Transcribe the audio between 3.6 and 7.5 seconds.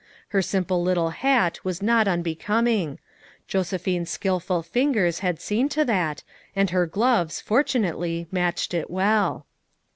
phine's skillful fingers had seen to that, and her gloves,